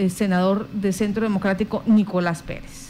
eh, 0.00 0.08
senador 0.08 0.66
de 0.70 0.92
Centro 0.92 1.22
Democrático, 1.24 1.82
Nicolás 1.84 2.42
Pérez. 2.42 2.88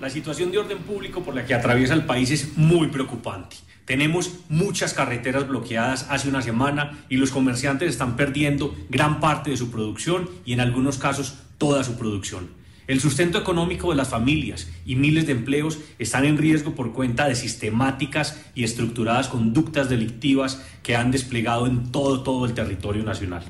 La 0.00 0.10
situación 0.10 0.50
de 0.50 0.58
orden 0.58 0.78
público 0.78 1.22
por 1.22 1.34
la 1.34 1.46
que 1.46 1.54
atraviesa 1.54 1.94
el 1.94 2.06
país 2.06 2.32
es 2.32 2.56
muy 2.56 2.88
preocupante. 2.88 3.56
Tenemos 3.84 4.40
muchas 4.48 4.94
carreteras 4.94 5.46
bloqueadas 5.46 6.06
hace 6.10 6.28
una 6.28 6.42
semana 6.42 6.98
y 7.08 7.18
los 7.18 7.30
comerciantes 7.30 7.90
están 7.90 8.16
perdiendo 8.16 8.74
gran 8.90 9.20
parte 9.20 9.50
de 9.50 9.56
su 9.56 9.70
producción 9.70 10.28
y 10.44 10.54
en 10.54 10.60
algunos 10.60 10.98
casos 10.98 11.36
toda 11.56 11.84
su 11.84 11.96
producción. 11.96 12.48
El 12.88 13.00
sustento 13.00 13.38
económico 13.38 13.90
de 13.90 13.96
las 13.96 14.08
familias 14.08 14.68
y 14.84 14.96
miles 14.96 15.26
de 15.26 15.32
empleos 15.32 15.78
están 16.00 16.24
en 16.24 16.36
riesgo 16.36 16.74
por 16.74 16.92
cuenta 16.92 17.28
de 17.28 17.36
sistemáticas 17.36 18.42
y 18.56 18.64
estructuradas 18.64 19.28
conductas 19.28 19.88
delictivas 19.88 20.62
que 20.82 20.96
han 20.96 21.12
desplegado 21.12 21.68
en 21.68 21.92
todo, 21.92 22.24
todo 22.24 22.44
el 22.44 22.54
territorio 22.54 23.04
nacional. 23.04 23.44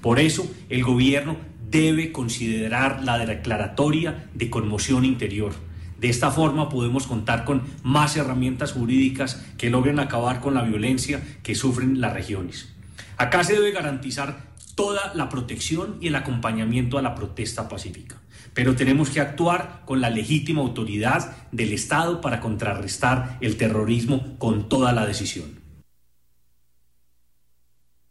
Por 0.00 0.20
eso, 0.20 0.50
el 0.68 0.82
gobierno 0.84 1.36
debe 1.70 2.12
considerar 2.12 3.02
la 3.02 3.18
declaratoria 3.18 4.28
de 4.34 4.50
conmoción 4.50 5.04
interior 5.04 5.52
de 5.98 6.10
esta 6.10 6.30
forma 6.30 6.68
podemos 6.68 7.06
contar 7.06 7.44
con 7.44 7.62
más 7.82 8.16
herramientas 8.16 8.72
jurídicas 8.72 9.42
que 9.56 9.70
logren 9.70 9.98
acabar 9.98 10.40
con 10.40 10.54
la 10.54 10.62
violencia 10.62 11.22
que 11.42 11.54
sufren 11.54 12.00
las 12.00 12.12
regiones. 12.12 12.72
Acá 13.16 13.44
se 13.44 13.54
debe 13.54 13.72
garantizar 13.72 14.54
toda 14.74 15.14
la 15.14 15.30
protección 15.30 15.96
y 16.02 16.08
el 16.08 16.16
acompañamiento 16.16 16.98
a 16.98 17.02
la 17.02 17.14
protesta 17.14 17.68
pacífica, 17.68 18.20
pero 18.52 18.76
tenemos 18.76 19.08
que 19.08 19.20
actuar 19.20 19.82
con 19.86 20.02
la 20.02 20.10
legítima 20.10 20.60
autoridad 20.60 21.34
del 21.50 21.72
Estado 21.72 22.20
para 22.20 22.40
contrarrestar 22.40 23.38
el 23.40 23.56
terrorismo 23.56 24.36
con 24.38 24.68
toda 24.68 24.92
la 24.92 25.06
decisión. 25.06 25.65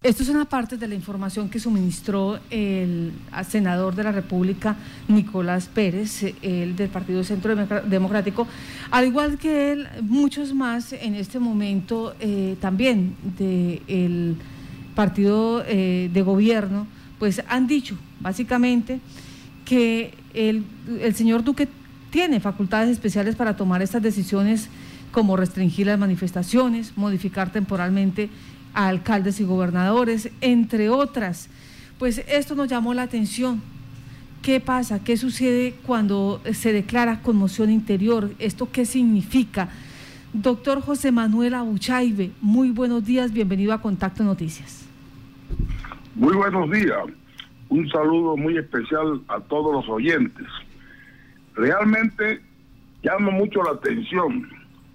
Esto 0.06 0.22
es 0.22 0.30
una 0.30 0.46
parte 0.46 0.78
de 0.78 0.88
la 0.88 0.94
información 0.94 1.50
que 1.50 1.60
suministró 1.60 2.38
el 2.52 3.12
senador 3.50 3.96
de 3.96 4.04
la 4.04 4.12
República, 4.12 4.76
Nicolás 5.08 5.68
Pérez, 5.68 6.36
el 6.44 6.76
del 6.76 6.90
Partido 6.90 7.24
Centro 7.24 7.56
Democrático, 7.56 8.46
al 8.92 9.08
igual 9.08 9.40
que 9.40 9.72
él, 9.72 9.88
muchos 10.04 10.54
más 10.54 10.94
en 10.94 11.16
este 11.16 11.40
momento 11.40 12.14
eh, 12.20 12.56
también 12.62 13.16
del 13.36 14.36
partido 14.94 15.64
eh, 15.66 16.12
de 16.14 16.22
gobierno, 16.22 16.86
pues 17.18 17.42
han 17.48 17.66
dicho 17.66 17.98
básicamente 18.20 19.00
que 19.66 20.14
el, 20.36 20.66
el 21.02 21.16
señor 21.16 21.44
Duque 21.44 21.68
tiene 22.12 22.40
facultades 22.40 22.92
especiales 22.92 23.36
para 23.36 23.56
tomar 23.56 23.82
estas 23.82 24.04
decisiones 24.04 24.70
como 25.12 25.36
restringir 25.36 25.88
las 25.88 25.98
manifestaciones, 25.98 26.92
modificar 26.96 27.52
temporalmente 27.52 28.30
a 28.76 28.88
alcaldes 28.88 29.40
y 29.40 29.44
gobernadores, 29.44 30.30
entre 30.42 30.90
otras. 30.90 31.50
Pues 31.98 32.20
esto 32.28 32.54
nos 32.54 32.68
llamó 32.68 32.94
la 32.94 33.04
atención. 33.04 33.62
¿Qué 34.44 34.60
pasa? 34.60 35.04
¿Qué 35.04 35.18
sucede 35.18 35.74
cuando 35.88 36.40
se 36.54 36.72
declara 36.72 37.24
conmoción 37.24 37.72
interior? 37.72 38.30
¿Esto 38.38 38.70
qué 38.72 38.86
significa? 38.86 39.70
Doctor 40.34 40.82
José 40.82 41.12
Manuel 41.12 41.56
Abuchaibe, 41.56 42.32
muy 42.42 42.70
buenos 42.70 43.06
días, 43.06 43.32
bienvenido 43.32 43.74
a 43.74 43.82
Contacto 43.82 44.24
Noticias. 44.24 44.86
Muy 46.14 46.36
buenos 46.36 46.70
días, 46.70 47.00
un 47.70 47.90
saludo 47.90 48.36
muy 48.38 48.58
especial 48.58 49.22
a 49.30 49.40
todos 49.40 49.74
los 49.74 49.90
oyentes. 49.90 50.46
Realmente 51.56 52.42
llama 53.02 53.32
mucho 53.32 53.64
la 53.64 53.72
atención 53.72 54.48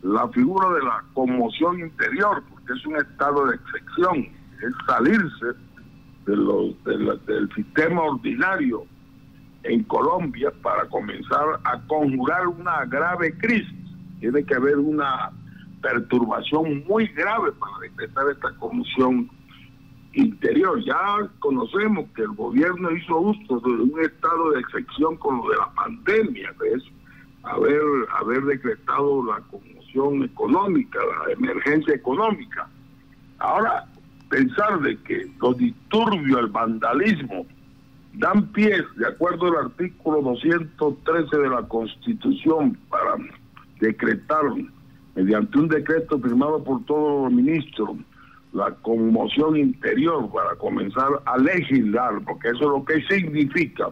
la 0.02 0.28
figura 0.28 0.68
de 0.74 0.82
la 0.82 1.04
conmoción 1.14 1.80
interior, 1.80 2.42
es 2.72 2.86
un 2.86 2.96
estado 2.96 3.46
de 3.46 3.56
excepción, 3.56 4.28
es 4.62 4.74
salirse 4.86 5.46
de 6.26 6.36
los, 6.36 6.84
del 6.84 7.50
sistema 7.54 8.02
ordinario 8.02 8.84
en 9.62 9.82
Colombia 9.84 10.52
para 10.62 10.86
comenzar 10.88 11.60
a 11.64 11.80
conjurar 11.86 12.46
una 12.46 12.84
grave 12.86 13.36
crisis. 13.38 13.74
Tiene 14.20 14.44
que 14.44 14.54
haber 14.54 14.78
una 14.78 15.30
perturbación 15.82 16.84
muy 16.86 17.06
grave 17.08 17.52
para 17.52 17.78
decretar 17.80 18.24
esta 18.30 18.50
conmoción 18.56 19.30
interior. 20.12 20.82
Ya 20.84 21.28
conocemos 21.38 22.06
que 22.14 22.22
el 22.22 22.32
gobierno 22.32 22.90
hizo 22.90 23.18
uso 23.18 23.60
de 23.60 23.70
un 23.70 24.00
estado 24.00 24.50
de 24.50 24.60
excepción 24.60 25.16
con 25.16 25.38
lo 25.38 25.48
de 25.50 25.56
la 25.56 25.72
pandemia, 25.72 26.54
es 26.74 26.82
haber, 27.42 27.82
haber 28.18 28.42
decretado 28.44 29.24
la 29.24 29.40
conmoción 29.50 30.24
económica, 30.24 30.98
la 31.26 31.32
emergencia 31.32 31.94
económica. 31.94 32.68
Ahora, 33.38 33.86
pensar 34.28 34.80
de 34.80 34.96
que 35.02 35.30
los 35.40 35.56
disturbios, 35.56 36.40
el 36.40 36.46
vandalismo, 36.48 37.46
dan 38.14 38.46
pie, 38.52 38.82
de 38.96 39.06
acuerdo 39.06 39.46
al 39.46 39.66
artículo 39.66 40.22
213 40.22 41.36
de 41.36 41.48
la 41.48 41.62
Constitución, 41.62 42.76
para 42.88 43.16
decretar, 43.80 44.44
mediante 45.14 45.58
un 45.58 45.68
decreto 45.68 46.18
firmado 46.20 46.62
por 46.62 46.84
todos 46.84 47.24
los 47.24 47.32
ministros, 47.32 47.96
la 48.52 48.72
conmoción 48.82 49.56
interior 49.56 50.30
para 50.32 50.56
comenzar 50.56 51.08
a 51.24 51.38
legislar, 51.38 52.20
porque 52.26 52.48
eso 52.48 52.64
es 52.64 52.68
lo 52.68 52.84
que 52.84 53.00
significa, 53.02 53.90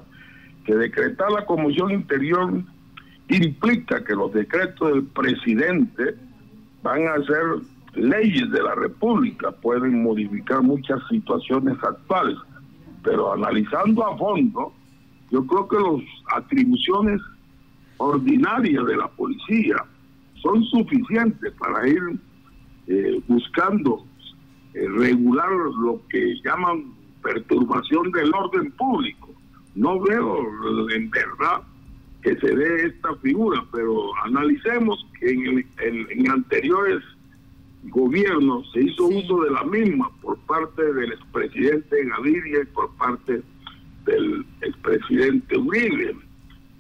que 0.65 0.75
decretar 0.75 1.31
la 1.31 1.47
conmoción 1.47 1.93
interior 1.93 2.63
implica 3.29 4.03
que 4.05 4.15
los 4.15 4.33
decretos 4.33 4.93
del 4.93 5.05
presidente 5.05 6.15
van 6.83 7.07
a 7.07 7.17
ser 7.25 7.63
leyes 7.95 8.51
de 8.51 8.63
la 8.63 8.75
República, 8.75 9.51
pueden 9.51 10.03
modificar 10.03 10.63
muchas 10.63 11.01
situaciones 11.09 11.77
actuales, 11.83 12.37
pero 13.03 13.33
analizando 13.33 14.07
a 14.07 14.17
fondo, 14.17 14.73
yo 15.31 15.47
creo 15.47 15.69
que 15.69 15.77
las 15.77 16.43
atribuciones 16.43 17.21
ordinarias 17.99 18.87
de 18.87 18.97
la 18.97 19.09
policía 19.09 19.77
son 20.41 20.65
suficientes 20.65 21.53
para 21.55 21.89
ir 21.89 22.01
eh, 22.87 23.21
buscando 23.27 24.05
eh, 24.75 24.87
regular 24.97 25.51
lo 25.81 26.01
que 26.09 26.35
llaman 26.45 26.93
perturbación 27.23 28.11
del 28.13 28.33
orden 28.35 28.71
público. 28.73 29.29
No 29.75 30.01
veo 30.01 30.39
en 30.95 31.11
verdad 31.11 31.63
que 32.23 32.37
se 32.37 32.55
dé 32.55 32.87
esta 32.87 33.15
figura, 33.17 33.65
pero 33.73 34.11
analicemos 34.25 35.07
que 35.19 35.31
en, 35.31 35.67
en, 35.79 36.31
anteriores 36.31 37.03
gobiernos 37.85 38.71
se 38.73 38.83
hizo 38.83 39.07
uso 39.07 39.45
de 39.45 39.51
la 39.51 39.65
misma 39.65 40.11
por 40.21 40.37
parte 40.41 40.93
del 40.95 41.13
expresidente 41.13 42.05
Gaviria 42.05 42.63
y 42.63 42.67
por 42.67 42.91
parte 42.97 43.41
del 44.05 44.45
expresidente 44.63 45.57
Uribe. 45.57 46.17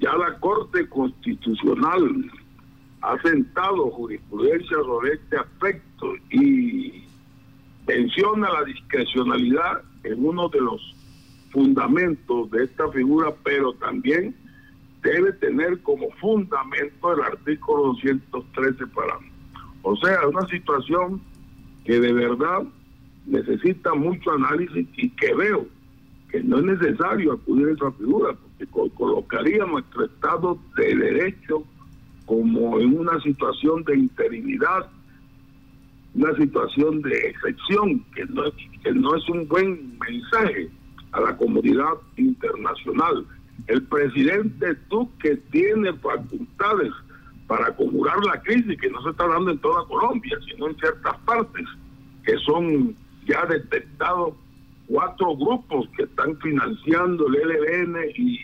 Ya 0.00 0.16
la 0.16 0.38
Corte 0.38 0.88
Constitucional 0.88 2.30
ha 3.02 3.20
sentado 3.22 3.90
jurisprudencia 3.90 4.76
sobre 4.78 5.14
este 5.14 5.36
aspecto 5.36 6.14
y 6.30 7.04
menciona 7.86 8.52
la 8.52 8.64
discrecionalidad 8.64 9.82
en 10.02 10.24
uno 10.24 10.48
de 10.48 10.60
los 10.60 10.94
fundamentos 11.50 12.50
de 12.50 12.64
esta 12.64 12.90
figura, 12.90 13.32
pero 13.44 13.72
también 13.74 14.34
debe 15.02 15.32
tener 15.34 15.80
como 15.82 16.10
fundamento 16.20 17.12
el 17.12 17.22
artículo 17.22 17.94
213 17.94 18.86
para 18.88 19.18
o 19.82 19.96
sea 19.96 20.26
una 20.26 20.46
situación 20.48 21.20
que 21.84 22.00
de 22.00 22.12
verdad 22.12 22.62
necesita 23.26 23.94
mucho 23.94 24.32
análisis 24.32 24.88
y 24.96 25.10
que 25.10 25.34
veo 25.34 25.66
que 26.30 26.42
no 26.42 26.58
es 26.58 26.64
necesario 26.64 27.32
acudir 27.32 27.68
a 27.68 27.72
esa 27.72 27.92
figura 27.92 28.34
porque 28.34 28.94
colocaría 28.94 29.64
nuestro 29.64 30.04
estado 30.04 30.58
de 30.76 30.94
derecho 30.94 31.62
como 32.26 32.78
en 32.80 32.98
una 32.98 33.20
situación 33.20 33.84
de 33.84 33.96
interinidad 33.96 34.90
una 36.14 36.34
situación 36.34 37.00
de 37.02 37.16
excepción 37.28 38.04
que 38.14 38.24
no 38.26 38.42
que 38.82 38.92
no 38.92 39.14
es 39.14 39.28
un 39.28 39.46
buen 39.46 39.98
mensaje 39.98 40.68
a 41.12 41.20
la 41.20 41.36
comunidad 41.36 41.94
internacional 42.16 43.24
el 43.66 43.82
presidente 43.82 44.76
Duque 44.88 45.36
tiene 45.50 45.92
facultades 45.94 46.92
para 47.46 47.74
conjurar 47.74 48.24
la 48.24 48.40
crisis 48.42 48.78
que 48.80 48.90
no 48.90 49.02
se 49.02 49.10
está 49.10 49.26
dando 49.26 49.50
en 49.50 49.58
toda 49.58 49.84
Colombia, 49.86 50.38
sino 50.46 50.68
en 50.68 50.76
ciertas 50.76 51.16
partes, 51.18 51.66
que 52.24 52.36
son 52.38 52.94
ya 53.26 53.44
detectados 53.46 54.34
cuatro 54.86 55.36
grupos 55.36 55.88
que 55.96 56.04
están 56.04 56.36
financiando 56.38 57.26
el 57.28 57.36
ELN 57.36 57.96
y, 58.16 58.38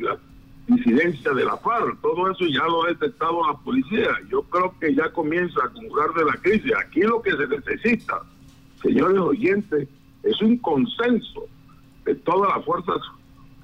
la 0.00 0.18
disidencia 0.66 1.32
de 1.32 1.44
la 1.44 1.56
FARC. 1.58 2.00
Todo 2.00 2.30
eso 2.30 2.46
ya 2.46 2.64
lo 2.64 2.84
ha 2.84 2.88
detectado 2.88 3.46
la 3.46 3.56
policía. 3.58 4.08
Yo 4.28 4.42
creo 4.44 4.74
que 4.80 4.94
ya 4.94 5.12
comienza 5.12 5.62
a 5.62 5.68
conjurar 5.68 6.12
de 6.14 6.24
la 6.24 6.32
crisis. 6.38 6.72
Aquí 6.84 7.02
lo 7.02 7.20
que 7.22 7.32
se 7.32 7.46
necesita, 7.46 8.22
señores 8.82 9.18
oyentes, 9.18 9.88
es 10.22 10.40
un 10.40 10.56
consenso 10.58 11.46
de 12.04 12.14
todas 12.14 12.56
las 12.56 12.64
fuerzas 12.64 12.96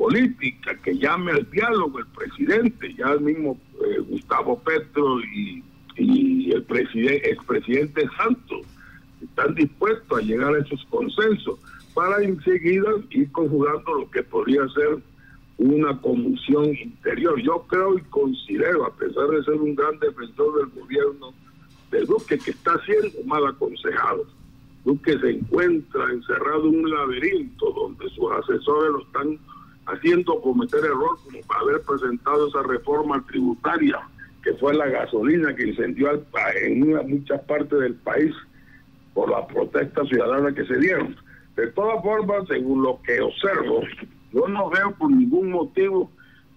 política, 0.00 0.74
que 0.82 0.96
llame 0.96 1.32
al 1.32 1.50
diálogo 1.50 1.98
el 1.98 2.06
presidente, 2.06 2.94
ya 2.94 3.12
el 3.12 3.20
mismo 3.20 3.60
eh, 3.84 3.98
Gustavo 4.08 4.58
Petro 4.60 5.20
y, 5.20 5.62
el 6.50 6.62
presidente, 6.62 7.30
expresidente 7.30 8.08
Santos 8.16 8.62
están 9.22 9.54
dispuestos 9.54 10.18
a 10.18 10.22
llegar 10.22 10.54
a 10.54 10.58
esos 10.60 10.82
consensos, 10.86 11.58
para 11.92 12.22
enseguida 12.22 12.88
ir 13.10 13.30
conjugando 13.30 13.92
lo 13.92 14.10
que 14.10 14.22
podría 14.22 14.66
ser 14.68 15.00
una 15.58 16.00
conmoción 16.00 16.74
interior. 16.74 17.38
Yo 17.42 17.66
creo 17.68 17.98
y 17.98 18.02
considero, 18.04 18.86
a 18.86 18.94
pesar 18.94 19.28
de 19.28 19.44
ser 19.44 19.54
un 19.56 19.74
gran 19.74 19.98
defensor 19.98 20.60
del 20.60 20.80
gobierno 20.80 21.34
de 21.90 22.00
Duque, 22.06 22.38
que 22.38 22.52
está 22.52 22.80
siendo 22.86 23.22
mal 23.26 23.46
aconsejado. 23.46 24.24
Duque 24.86 25.18
se 25.18 25.30
encuentra 25.30 26.10
encerrado 26.10 26.68
en 26.68 26.84
un 26.84 26.90
laberinto 26.90 27.70
donde 27.72 28.08
sus 28.08 28.32
asesores 28.32 28.92
lo 28.92 29.02
están 29.02 29.38
haciendo 29.92 30.40
cometer 30.40 30.84
error 30.84 31.18
como 31.24 31.40
para 31.46 31.60
haber 31.60 31.82
presentado 31.82 32.48
esa 32.48 32.62
reforma 32.62 33.24
tributaria 33.26 34.00
que 34.42 34.54
fue 34.54 34.74
la 34.74 34.86
gasolina 34.86 35.54
que 35.54 35.68
incendió 35.68 36.10
en 36.62 37.08
muchas 37.08 37.40
partes 37.42 37.78
del 37.78 37.94
país 37.94 38.34
por 39.12 39.30
la 39.30 39.46
protesta 39.46 40.04
ciudadana 40.04 40.54
que 40.54 40.64
se 40.64 40.78
dieron. 40.78 41.16
De 41.56 41.66
todas 41.68 42.02
formas, 42.02 42.46
según 42.48 42.82
lo 42.82 43.00
que 43.02 43.20
observo, 43.20 43.82
yo 44.32 44.48
no 44.48 44.70
veo 44.70 44.92
por 44.92 45.10
ningún 45.10 45.50
motivo 45.50 46.10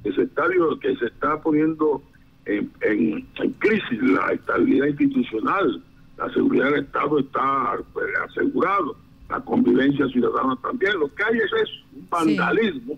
que 0.03 0.13
se 0.13 0.23
está, 0.23 0.43
que 0.81 0.95
se 0.95 1.05
está 1.07 1.41
poniendo 1.41 2.01
en, 2.45 3.27
crisis 3.59 4.01
la 4.01 4.31
estabilidad 4.31 4.87
institucional. 4.87 5.83
La 6.17 6.31
seguridad 6.31 6.65
del 6.65 6.85
Estado 6.85 7.19
está 7.19 7.77
pues, 7.91 8.05
asegurado, 8.29 8.95
la 9.29 9.39
convivencia 9.41 10.07
ciudadana 10.07 10.55
también. 10.61 10.99
Lo 10.99 11.13
que 11.13 11.23
hay 11.23 11.37
es 11.37 11.51
eso, 11.63 11.73
un 11.95 12.07
vandalismo 12.09 12.97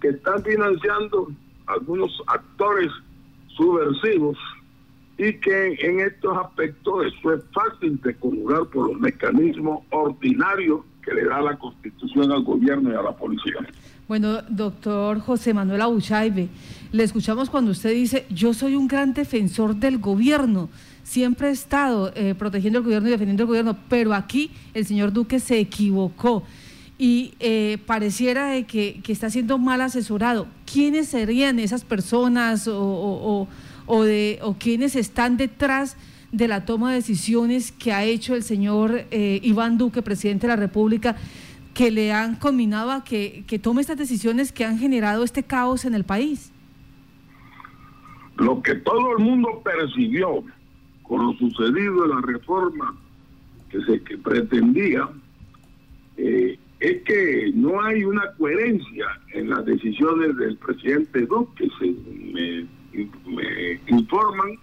que 0.00 0.08
están 0.08 0.42
financiando 0.42 1.30
algunos 1.66 2.10
actores 2.26 2.90
subversivos 3.48 4.36
y 5.18 5.34
que 5.34 5.74
en 5.80 6.00
estos 6.00 6.36
aspectos 6.36 7.06
eso 7.06 7.34
es 7.34 7.42
fácil 7.52 8.00
de 8.02 8.14
conjugar 8.16 8.64
por 8.66 8.90
los 8.90 9.00
mecanismos 9.00 9.84
ordinarios 9.90 10.80
que 11.04 11.12
le 11.14 11.24
da 11.24 11.40
la 11.40 11.58
Constitución 11.58 12.32
al 12.32 12.42
gobierno 12.42 12.90
y 12.90 12.94
a 12.94 13.02
la 13.02 13.16
policía. 13.16 13.56
Bueno, 14.08 14.42
doctor 14.48 15.20
José 15.20 15.54
Manuel 15.54 15.82
Abuchaibe, 15.82 16.48
le 16.90 17.02
escuchamos 17.02 17.50
cuando 17.50 17.70
usted 17.70 17.92
dice, 17.92 18.26
yo 18.30 18.54
soy 18.54 18.74
un 18.74 18.88
gran 18.88 19.14
defensor 19.14 19.76
del 19.76 19.98
gobierno, 19.98 20.68
siempre 21.02 21.48
he 21.48 21.52
estado 21.52 22.12
eh, 22.14 22.34
protegiendo 22.34 22.78
el 22.78 22.84
gobierno 22.84 23.08
y 23.08 23.12
defendiendo 23.12 23.42
el 23.42 23.48
gobierno, 23.48 23.76
pero 23.88 24.14
aquí 24.14 24.50
el 24.74 24.86
señor 24.86 25.12
Duque 25.12 25.38
se 25.38 25.60
equivocó 25.60 26.44
y 27.02 27.32
eh, 27.40 27.78
pareciera 27.86 28.48
de 28.48 28.64
que, 28.64 29.00
está 29.08 29.30
siendo 29.30 29.56
mal 29.56 29.80
asesorado. 29.80 30.46
¿Quiénes 30.70 31.08
serían 31.08 31.58
esas 31.58 31.82
personas 31.82 32.68
o 32.68 33.48
o, 33.90 34.04
de, 34.04 34.38
o 34.42 34.54
quienes 34.54 34.94
están 34.94 35.36
detrás 35.36 35.96
de 36.30 36.46
la 36.46 36.64
toma 36.64 36.90
de 36.90 36.96
decisiones 36.96 37.72
que 37.72 37.92
ha 37.92 38.04
hecho 38.04 38.36
el 38.36 38.44
señor 38.44 39.04
eh, 39.10 39.40
Iván 39.42 39.78
Duque, 39.78 40.00
presidente 40.00 40.46
de 40.46 40.52
la 40.52 40.56
República, 40.56 41.16
que 41.74 41.90
le 41.90 42.12
han 42.12 42.36
combinado 42.36 42.92
a 42.92 43.02
que, 43.02 43.42
que 43.48 43.58
tome 43.58 43.80
estas 43.80 43.98
decisiones 43.98 44.52
que 44.52 44.64
han 44.64 44.78
generado 44.78 45.24
este 45.24 45.42
caos 45.42 45.84
en 45.84 45.94
el 45.94 46.04
país? 46.04 46.52
Lo 48.36 48.62
que 48.62 48.76
todo 48.76 49.16
el 49.18 49.24
mundo 49.24 49.60
percibió 49.64 50.44
con 51.02 51.26
lo 51.26 51.32
sucedido 51.32 52.04
en 52.04 52.10
la 52.10 52.20
reforma 52.20 52.96
que 53.70 53.80
se 53.82 54.02
que 54.02 54.16
pretendía 54.18 55.08
eh, 56.16 56.58
es 56.80 57.02
que 57.02 57.52
no 57.54 57.82
hay 57.82 58.04
una 58.04 58.32
coherencia 58.36 59.06
en 59.34 59.50
las 59.50 59.64
decisiones 59.66 60.36
del 60.36 60.56
presidente 60.56 61.26
Duque. 61.26 61.68
Se, 61.78 61.86
me 61.86 62.66
me 63.26 63.80
informan 63.88 64.58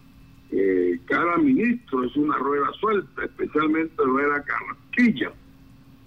que 0.49 0.99
cada 1.05 1.37
ministro 1.37 2.03
es 2.03 2.15
una 2.15 2.37
rueda 2.37 2.71
suelta, 2.79 3.23
especialmente 3.23 3.93
era 4.23 4.43
Carrasquilla. 4.43 5.31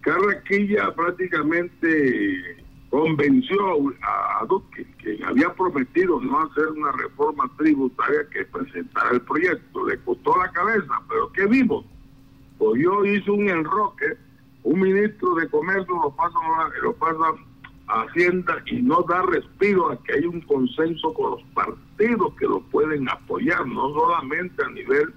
Carrasquilla 0.00 0.94
prácticamente 0.94 2.64
convenció 2.88 3.58
a, 4.02 4.44
Duque, 4.46 4.86
que 4.98 5.18
había 5.24 5.52
prometido 5.54 6.20
no 6.20 6.40
hacer 6.40 6.68
una 6.68 6.92
reforma 6.92 7.50
tributaria 7.56 8.26
que 8.32 8.44
presentara 8.46 9.10
el 9.10 9.20
proyecto. 9.20 9.86
Le 9.86 9.98
costó 9.98 10.36
la 10.38 10.50
cabeza, 10.50 11.00
pero 11.08 11.30
¿qué 11.32 11.46
vimos? 11.46 11.84
Pues 12.58 12.82
yo 12.82 13.04
hice 13.04 13.30
un 13.30 13.48
enroque, 13.48 14.16
un 14.62 14.80
ministro 14.80 15.34
de 15.34 15.48
comercio 15.48 15.94
lo 15.94 16.10
pasa, 16.10 16.38
lo 16.82 16.94
pasa 16.94 17.24
Hacienda 17.92 18.62
y 18.66 18.82
no 18.82 19.02
da 19.02 19.22
respiro 19.22 19.90
a 19.90 20.02
que 20.04 20.14
hay 20.14 20.24
un 20.24 20.40
consenso 20.42 21.12
con 21.12 21.32
los 21.32 21.42
partidos 21.54 22.34
que 22.36 22.46
lo 22.46 22.60
pueden 22.60 23.08
apoyar, 23.08 23.66
no 23.66 23.92
solamente 23.92 24.64
a 24.64 24.70
nivel 24.70 25.12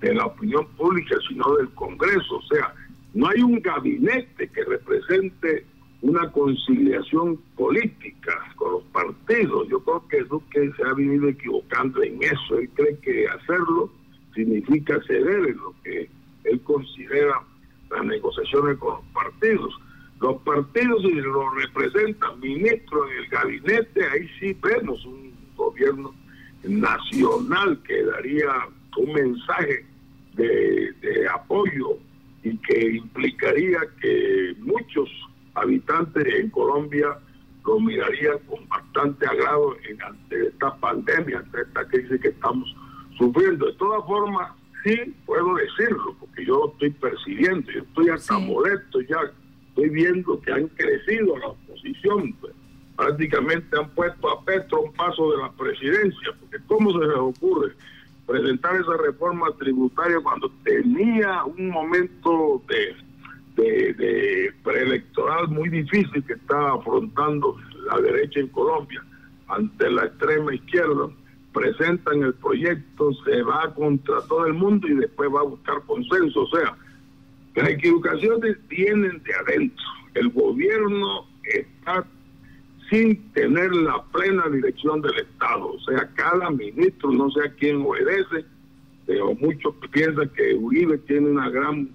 de 0.00 0.14
la 0.14 0.26
opinión 0.26 0.66
pública, 0.76 1.16
sino 1.28 1.56
del 1.56 1.68
Congreso. 1.70 2.36
O 2.36 2.42
sea, 2.42 2.74
no 3.12 3.28
hay 3.28 3.42
un 3.42 3.60
gabinete 3.60 4.48
que 4.48 4.64
represente 4.64 5.66
una 6.00 6.30
conciliación 6.32 7.36
política 7.56 8.32
con 8.56 8.72
los 8.72 8.84
partidos. 8.84 9.68
Yo 9.68 9.80
creo 9.80 10.08
que 10.08 10.24
Duque 10.24 10.72
se 10.76 10.82
ha 10.84 10.94
venido 10.94 11.28
equivocando 11.28 12.02
en 12.02 12.22
eso. 12.22 12.58
Él 12.58 12.70
cree 12.74 12.98
que 12.98 13.26
hacerlo 13.28 13.90
significa 14.34 15.00
ceder 15.06 15.48
en 15.48 15.56
lo 15.56 15.74
que 15.82 16.08
él 16.44 16.60
considera 16.62 17.42
las 17.90 18.04
negociaciones 18.04 18.78
con 18.78 18.94
los 18.94 19.04
partidos 19.12 19.74
los 20.20 20.40
partidos 20.42 21.04
y 21.04 21.12
los 21.12 21.54
representan 21.54 22.40
ministros 22.40 23.10
en 23.10 23.18
el 23.18 23.28
gabinete, 23.28 24.04
ahí 24.08 24.28
sí 24.40 24.56
vemos 24.62 25.04
un 25.04 25.32
gobierno 25.56 26.14
nacional 26.64 27.78
que 27.86 28.02
daría 28.02 28.50
un 28.96 29.12
mensaje 29.12 29.84
de, 30.34 30.94
apoyo 31.34 31.98
y 32.42 32.56
que 32.58 32.96
implicaría 32.96 33.80
que 34.00 34.54
muchos 34.60 35.08
habitantes 35.54 36.26
en 36.26 36.50
Colombia 36.50 37.18
lo 37.64 37.80
mirarían 37.80 38.38
con 38.48 38.66
bastante 38.68 39.26
agrado 39.26 39.76
en, 39.88 40.00
ante 40.02 40.46
esta 40.48 40.74
pandemia, 40.76 41.38
ante 41.38 41.62
esta 41.62 41.86
crisis 41.88 42.20
que 42.20 42.28
estamos 42.28 42.74
sufriendo. 43.18 43.66
De 43.66 43.72
todas 43.74 44.04
formas, 44.06 44.52
sí 44.86 45.14
puedo 45.24 45.56
decirlo, 45.56 46.16
porque 46.20 46.44
yo 46.44 46.58
lo 46.58 46.72
estoy 46.72 46.90
percibiendo, 46.90 47.70
yo 47.72 47.80
estoy 47.80 48.08
hasta 48.10 48.38
molesto 48.38 49.00
ya 49.00 49.18
estoy 49.68 49.88
viendo 49.90 50.40
que 50.40 50.52
han 50.52 50.68
crecido 50.68 51.36
la 51.38 51.48
oposición, 51.48 52.32
pues. 52.40 52.52
prácticamente 52.96 53.76
han 53.78 53.90
puesto 53.90 54.30
a 54.30 54.44
Petro 54.44 54.82
un 54.82 54.92
paso 54.92 55.32
de 55.32 55.38
la 55.38 55.52
presidencia, 55.52 56.30
porque 56.40 56.58
¿cómo 56.66 56.92
se 56.92 57.06
les 57.06 57.16
ocurre 57.16 57.72
presentar 58.26 58.76
esa 58.76 58.96
reforma 58.96 59.48
tributaria 59.58 60.18
cuando 60.20 60.50
tenía 60.64 61.44
un 61.44 61.68
momento 61.70 62.62
de, 62.68 63.92
de, 63.92 64.52
preelectoral 64.62 65.48
muy 65.48 65.68
difícil 65.68 66.24
que 66.24 66.34
estaba 66.34 66.74
afrontando 66.74 67.56
la 67.86 68.00
derecha 68.00 68.40
en 68.40 68.48
Colombia 68.48 69.02
ante 69.48 69.90
la 69.90 70.06
extrema 70.06 70.54
izquierda? 70.54 71.08
Presentan 71.56 72.22
el 72.22 72.34
proyecto, 72.34 73.14
se 73.24 73.42
va 73.42 73.72
contra 73.72 74.20
todo 74.28 74.44
el 74.46 74.52
mundo 74.52 74.86
y 74.88 74.94
después 74.94 75.30
va 75.34 75.40
a 75.40 75.44
buscar 75.44 75.80
consenso. 75.86 76.42
O 76.42 76.48
sea, 76.48 76.76
las 77.54 77.70
equivocaciones 77.70 78.58
vienen 78.68 79.22
de 79.22 79.34
adentro. 79.34 79.86
El 80.12 80.28
gobierno 80.28 81.26
está 81.44 82.06
sin 82.90 83.32
tener 83.32 83.74
la 83.74 84.04
plena 84.12 84.50
dirección 84.50 85.00
del 85.00 85.18
Estado. 85.18 85.72
O 85.72 85.80
sea, 85.80 86.10
cada 86.14 86.50
ministro, 86.50 87.10
no 87.10 87.30
sé 87.30 87.48
a 87.48 87.52
quién 87.54 87.80
obedece, 87.80 88.44
pero 89.06 89.34
muchos 89.36 89.74
piensan 89.90 90.28
que 90.36 90.54
Uribe 90.54 90.98
tiene 90.98 91.30
una 91.30 91.48
gran 91.48 91.88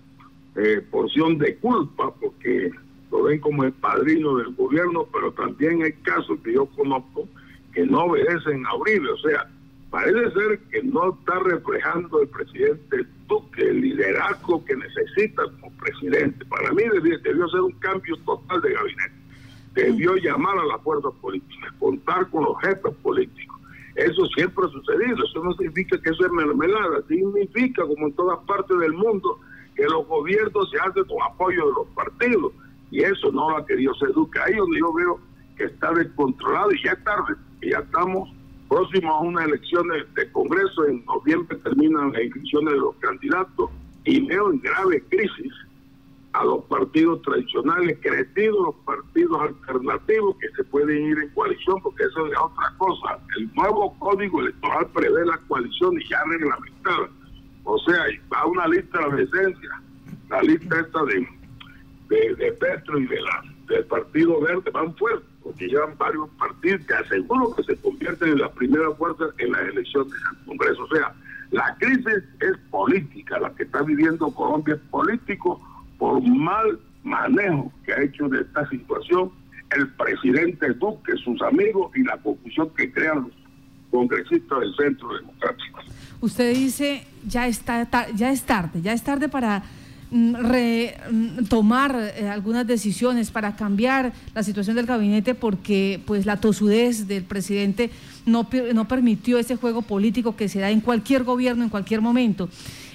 eh, 0.55 0.81
porción 0.89 1.37
de 1.37 1.55
culpa 1.57 2.11
porque 2.19 2.71
lo 3.11 3.23
ven 3.23 3.39
como 3.39 3.63
el 3.63 3.73
padrino 3.73 4.37
del 4.37 4.55
gobierno, 4.55 5.07
pero 5.13 5.31
también 5.33 5.83
hay 5.83 5.93
casos 6.01 6.39
que 6.43 6.53
yo 6.53 6.65
conozco 6.65 7.27
que 7.73 7.85
no 7.85 8.05
obedecen 8.05 8.65
a 8.65 8.75
Uribe. 8.75 9.11
O 9.11 9.17
sea, 9.17 9.47
parece 9.89 10.31
ser 10.31 10.59
que 10.71 10.83
no 10.83 11.13
está 11.13 11.39
reflejando 11.39 12.21
el 12.21 12.27
presidente 12.29 13.05
Duque 13.27 13.61
el 13.61 13.81
liderazgo 13.81 14.63
que 14.65 14.75
necesita 14.75 15.43
como 15.59 15.71
presidente. 15.77 16.45
Para 16.45 16.71
mí 16.73 16.83
debió, 16.91 17.17
debió 17.19 17.47
ser 17.47 17.61
un 17.61 17.71
cambio 17.79 18.17
total 18.25 18.61
de 18.61 18.73
gabinete. 18.73 19.13
Debió 19.73 20.15
llamar 20.17 20.57
a 20.57 20.65
las 20.65 20.81
fuerzas 20.81 21.13
políticas, 21.21 21.71
contar 21.79 22.29
con 22.29 22.43
los 22.43 22.59
jefes 22.61 22.93
políticos. 23.01 23.57
Eso 23.95 24.25
siempre 24.27 24.65
ha 24.65 24.69
sucedido. 24.69 25.23
Eso 25.23 25.43
no 25.43 25.53
significa 25.53 25.97
que 26.01 26.09
eso 26.09 26.25
es 26.25 26.31
mermelada. 26.31 27.01
Significa, 27.07 27.83
como 27.83 28.07
en 28.07 28.13
todas 28.13 28.39
partes 28.45 28.77
del 28.77 28.93
mundo, 28.93 29.39
que 29.75 29.83
los 29.83 30.05
gobiernos 30.07 30.69
se 30.69 30.77
hacen 30.77 31.03
con 31.05 31.21
apoyo 31.23 31.67
de 31.67 31.73
los 31.73 31.87
partidos. 31.89 32.53
Y 32.89 33.01
eso 33.01 33.31
no 33.31 33.49
lo 33.49 33.57
ha 33.57 33.65
querido 33.65 33.93
ser 33.95 34.11
Duque. 34.13 34.39
Ahí 34.39 34.55
donde 34.55 34.79
yo 34.79 34.93
veo 34.93 35.19
que 35.57 35.65
está 35.65 35.93
descontrolado 35.93 36.71
y 36.71 36.83
ya 36.83 36.91
es 36.91 37.03
tarde. 37.03 37.35
Ya 37.71 37.79
estamos 37.79 38.29
próximo 38.67 39.13
a 39.13 39.21
unas 39.21 39.45
elecciones 39.45 40.13
de 40.15 40.29
Congreso, 40.33 40.85
en 40.87 41.05
noviembre 41.05 41.57
terminan 41.57 42.11
las 42.11 42.23
inscripciones 42.23 42.73
de 42.73 42.79
los 42.79 42.95
candidatos 42.97 43.69
y 44.03 44.27
veo 44.27 44.51
en 44.51 44.59
grave 44.59 45.01
crisis 45.09 45.53
a 46.33 46.43
los 46.43 46.65
partidos 46.65 47.21
tradicionales 47.21 47.97
crecidos, 48.01 48.59
los 48.61 48.75
partidos 48.85 49.41
alternativos 49.41 50.35
que 50.37 50.49
se 50.49 50.65
pueden 50.65 51.11
ir 51.11 51.19
en 51.19 51.29
coalición, 51.29 51.81
porque 51.81 52.03
eso 52.03 52.27
es 52.27 52.33
otra 52.37 52.73
cosa. 52.77 53.19
El 53.37 53.53
nuevo 53.55 53.97
código 53.99 54.41
electoral 54.41 54.87
prevé 54.93 55.25
la 55.25 55.37
coalición 55.47 55.93
y 55.99 56.09
ya 56.09 56.21
reglamentada. 56.25 57.09
O 57.63 57.79
sea, 57.79 58.03
va 58.33 58.45
una 58.47 58.67
lista 58.67 58.99
de 58.99 59.25
la 59.25 59.81
la 60.29 60.41
lista 60.41 60.79
esta 60.79 61.03
de, 61.05 62.35
de, 62.35 62.51
Petro 62.53 62.99
y 62.99 63.07
de 63.07 63.21
la, 63.21 63.43
del 63.67 63.85
Partido 63.85 64.41
Verde 64.41 64.71
van 64.71 64.93
fuertes, 64.95 65.30
porque 65.43 65.67
llevan 65.67 65.97
varios 65.97 66.29
partidos 66.37 66.85
que 66.85 66.93
aseguro 66.93 67.55
que 67.55 67.63
se 67.63 67.75
convierten 67.77 68.29
en 68.29 68.39
la 68.39 68.51
primera 68.51 68.91
fuerza 68.91 69.25
en 69.37 69.51
las 69.51 69.61
elecciones 69.61 70.13
al 70.29 70.45
Congreso. 70.45 70.83
O 70.83 70.95
sea, 70.95 71.13
la 71.51 71.75
crisis 71.79 72.23
es 72.39 72.57
política, 72.69 73.39
la 73.39 73.53
que 73.55 73.63
está 73.63 73.81
viviendo 73.81 74.31
Colombia 74.31 74.75
es 74.75 74.81
político 74.89 75.61
por 75.97 76.21
mal 76.21 76.79
manejo 77.03 77.71
que 77.85 77.93
ha 77.93 78.01
hecho 78.01 78.27
de 78.29 78.41
esta 78.41 78.67
situación 78.69 79.31
el 79.75 79.87
presidente 79.89 80.73
Duque, 80.73 81.13
sus 81.23 81.41
amigos 81.41 81.91
y 81.95 82.03
la 82.03 82.17
confusión 82.17 82.69
que 82.75 82.91
crean 82.91 83.23
los 83.23 83.31
congresistas 83.89 84.59
del 84.59 84.75
Centro 84.75 85.13
Democrático. 85.13 85.79
Usted 86.21 86.53
dice, 86.53 87.05
ya, 87.25 87.47
está, 87.47 87.87
ya 88.13 88.31
es 88.31 88.43
tarde, 88.43 88.81
ya 88.81 88.93
es 88.93 89.03
tarde 89.03 89.27
para 89.27 89.63
mm, 90.11 90.35
mm, 90.35 91.45
tomar 91.49 92.13
eh, 92.15 92.29
algunas 92.29 92.67
decisiones 92.67 93.31
para 93.31 93.55
cambiar 93.55 94.13
la 94.35 94.43
situación 94.43 94.75
del 94.75 94.85
gabinete 94.85 95.33
porque 95.35 96.01
pues 96.05 96.25
la 96.25 96.37
tosudez 96.37 97.07
del 97.07 97.23
presidente 97.23 97.89
no, 98.25 98.47
no 98.73 98.87
permitió 98.87 99.39
ese 99.39 99.55
juego 99.55 99.81
político 99.81 100.35
que 100.35 100.49
se 100.49 100.59
da 100.59 100.69
en 100.69 100.81
cualquier 100.81 101.23
gobierno 101.23 101.63
en 101.63 101.69
cualquier 101.69 102.01
momento. 102.01 102.49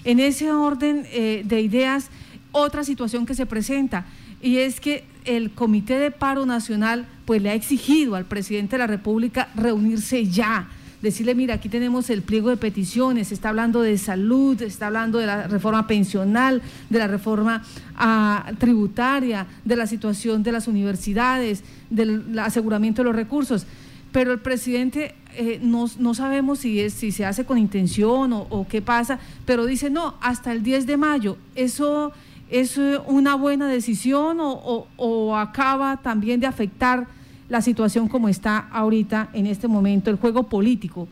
En 0.05 0.21
ese 0.21 0.53
orden 0.53 1.07
eh, 1.11 1.43
de 1.45 1.61
ideas, 1.61 2.11
otra 2.53 2.85
situación 2.85 3.27
que 3.27 3.35
se 3.35 3.47
presenta 3.47 4.07
y 4.41 4.59
es 4.59 4.81
que 4.81 5.05
el 5.25 5.51
Comité 5.51 5.99
de 5.99 6.11
Paro 6.11 6.47
Nacional 6.47 7.07
pues 7.25 7.43
le 7.43 7.51
ha 7.51 7.55
exigido 7.55 8.15
al 8.15 8.27
presidente 8.27 8.77
de 8.77 8.79
la 8.79 8.87
República 8.87 9.49
reunirse 9.55 10.27
ya, 10.27 10.69
decirle, 11.07 11.35
mira, 11.35 11.55
aquí 11.55 11.69
tenemos 11.69 12.11
el 12.11 12.23
pliego 12.23 12.51
de 12.51 12.57
peticiones, 12.57 13.33
está 13.33 13.49
hablando 13.49 13.83
de 13.83 13.99
salud, 13.99 14.61
está 14.63 14.89
hablando 14.89 15.19
de 15.19 15.27
la 15.27 15.47
reforma 15.47 15.87
pensional, 15.87 16.63
de 16.91 16.99
la 16.99 17.07
reforma 17.07 17.63
ah, 17.97 18.53
tributaria, 18.59 19.47
de 19.65 19.77
la 19.77 19.87
situación 19.87 20.43
de 20.43 20.53
las 20.53 20.69
universidades, 20.69 21.65
del 21.91 22.39
aseguramiento 22.39 23.03
de 23.03 23.07
los 23.07 23.17
recursos. 23.17 23.67
Pero 24.13 24.33
el 24.33 24.39
presidente 24.39 25.15
eh, 25.35 25.59
no, 25.63 26.15
sabemos 26.15 26.61
si, 26.61 26.81
es, 26.81 26.95
si 26.95 27.13
se 27.13 27.25
hace 27.25 27.45
con 27.45 27.59
intención 27.59 28.33
o, 28.33 28.47
o 28.51 28.67
qué 28.69 28.83
pasa, 28.83 29.19
pero 29.45 29.67
dice, 29.67 29.91
no, 29.91 30.15
hasta 30.21 30.53
el 30.53 30.63
10 30.63 30.87
de 30.87 30.97
mayo. 30.97 31.37
Eso 31.55 32.13
¿Es 32.49 32.79
una 33.07 33.35
buena 33.35 33.67
decisión 33.69 34.39
o, 34.41 35.37
acaba 35.37 35.97
también 35.97 36.39
de 36.39 36.47
afectar 36.47 37.09
la 37.49 37.61
situación 37.61 38.09
como 38.09 38.29
está 38.29 38.59
ahorita 38.59 39.31
en 39.33 39.47
este 39.47 39.69
momento, 39.69 40.11
el 40.11 40.17
juego 40.17 40.49
político? 40.49 41.09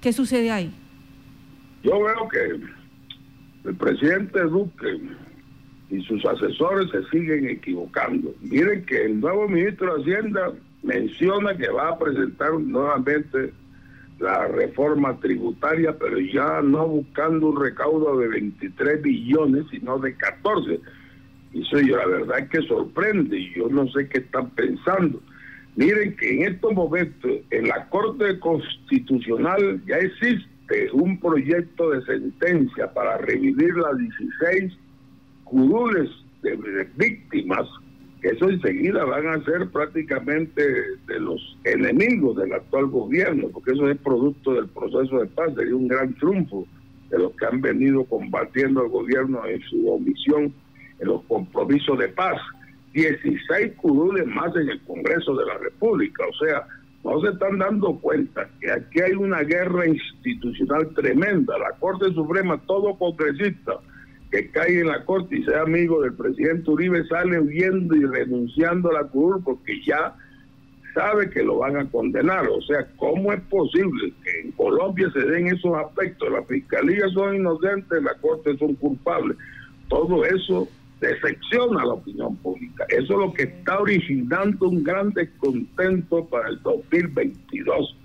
¿Qué 0.00 0.12
sucede 0.12 0.50
ahí? 0.50 0.72
Yo 1.82 1.92
veo 2.02 2.28
que 2.28 3.68
el 3.68 3.76
presidente 3.76 4.40
Duque 4.42 5.00
y 5.90 6.02
sus 6.02 6.24
asesores 6.24 6.90
se 6.90 7.04
siguen 7.10 7.48
equivocando. 7.48 8.34
Miren 8.40 8.84
que 8.86 9.04
el 9.04 9.20
nuevo 9.20 9.48
ministro 9.48 9.94
de 9.94 10.02
Hacienda 10.02 10.52
menciona 10.82 11.56
que 11.56 11.68
va 11.68 11.90
a 11.90 11.98
presentar 11.98 12.52
nuevamente 12.54 13.52
la 14.18 14.46
reforma 14.46 15.18
tributaria, 15.18 15.96
pero 15.98 16.18
ya 16.18 16.62
no 16.62 16.86
buscando 16.86 17.48
un 17.48 17.60
recaudo 17.60 18.18
de 18.18 18.28
23 18.28 19.02
billones, 19.02 19.64
sino 19.70 19.98
de 19.98 20.14
14. 20.14 20.80
Y 21.52 21.62
eso 21.62 21.80
yo 21.80 21.96
la 21.96 22.06
verdad 22.06 22.38
es 22.38 22.48
que 22.48 22.62
sorprende 22.62 23.38
y 23.38 23.52
yo 23.54 23.68
no 23.68 23.86
sé 23.88 24.08
qué 24.08 24.20
están 24.20 24.50
pensando. 24.50 25.20
Miren 25.76 26.16
que 26.16 26.34
en 26.34 26.52
estos 26.52 26.72
momentos 26.74 27.30
en 27.50 27.68
la 27.68 27.88
Corte 27.88 28.38
Constitucional 28.38 29.82
ya 29.86 29.96
existe 29.96 30.90
un 30.92 31.18
proyecto 31.18 31.90
de 31.90 32.02
sentencia 32.04 32.92
para 32.92 33.18
revivir 33.18 33.74
las 33.76 33.96
16 33.98 34.72
curules 35.44 36.10
de 36.42 36.88
víctimas 36.96 37.68
eso 38.22 38.48
enseguida 38.48 39.04
van 39.04 39.26
a 39.26 39.44
ser 39.44 39.68
prácticamente 39.70 40.62
de 41.08 41.18
los 41.18 41.58
enemigos 41.64 42.36
del 42.36 42.52
actual 42.52 42.86
gobierno, 42.86 43.48
porque 43.48 43.72
eso 43.72 43.88
es 43.90 43.98
producto 43.98 44.54
del 44.54 44.68
proceso 44.68 45.18
de 45.18 45.26
paz, 45.26 45.52
sería 45.56 45.74
un 45.74 45.88
gran 45.88 46.14
triunfo 46.14 46.64
de 47.10 47.18
los 47.18 47.32
que 47.32 47.46
han 47.46 47.60
venido 47.60 48.04
combatiendo 48.04 48.80
al 48.80 48.88
gobierno 48.88 49.44
en 49.44 49.60
su 49.62 49.90
omisión 49.90 50.54
en 51.00 51.08
los 51.08 51.22
compromisos 51.24 51.98
de 51.98 52.08
paz. 52.08 52.40
16 52.92 53.72
curules 53.76 54.26
más 54.26 54.54
en 54.56 54.68
el 54.68 54.80
Congreso 54.82 55.34
de 55.36 55.46
la 55.46 55.58
República, 55.58 56.24
o 56.26 56.44
sea, 56.44 56.66
no 57.04 57.20
se 57.20 57.30
están 57.30 57.58
dando 57.58 57.96
cuenta 57.96 58.48
que 58.60 58.70
aquí 58.70 59.00
hay 59.00 59.12
una 59.12 59.40
guerra 59.40 59.86
institucional 59.86 60.88
tremenda. 60.94 61.58
La 61.58 61.72
Corte 61.78 62.12
Suprema, 62.12 62.60
todo 62.66 62.96
congresista, 62.96 63.80
que 64.30 64.50
caiga 64.50 64.80
en 64.80 64.86
la 64.88 65.04
corte 65.04 65.36
y 65.36 65.44
sea 65.44 65.62
amigo 65.62 66.00
del 66.00 66.14
presidente 66.14 66.70
Uribe 66.70 67.06
sale 67.06 67.38
huyendo 67.38 67.94
y 67.94 68.04
renunciando 68.06 68.90
a 68.90 69.02
la 69.02 69.08
curul 69.08 69.42
porque 69.44 69.82
ya 69.84 70.14
sabe 70.94 71.28
que 71.28 71.42
lo 71.42 71.58
van 71.58 71.76
a 71.76 71.90
condenar. 71.90 72.48
O 72.48 72.62
sea, 72.62 72.86
¿cómo 72.96 73.32
es 73.32 73.40
posible 73.42 74.12
que 74.24 74.40
en 74.40 74.52
Colombia 74.52 75.10
se 75.12 75.20
den 75.20 75.48
esos 75.48 75.76
aspectos? 75.76 76.30
La 76.32 76.42
fiscalía 76.44 77.08
son 77.08 77.36
inocentes, 77.36 78.02
la 78.02 78.14
corte 78.14 78.56
son 78.56 78.74
culpables. 78.76 79.36
Todo 79.88 80.24
eso 80.24 80.68
decepciona 81.02 81.82
a 81.82 81.86
la 81.86 81.94
opinión 81.94 82.36
pública. 82.36 82.86
Eso 82.88 83.12
es 83.12 83.18
lo 83.18 83.32
que 83.34 83.42
está 83.42 83.78
originando 83.78 84.68
un 84.68 84.84
gran 84.84 85.10
descontento 85.10 86.24
para 86.26 86.48
el 86.48 86.62
2022 86.62 87.96